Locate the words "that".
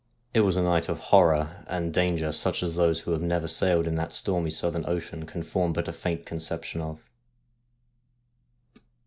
3.97-4.13